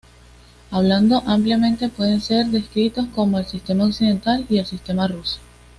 [0.71, 5.39] Hablando ampliamente, pueden ser descritos como el sistema "Occidental", y el sistema "Ruso".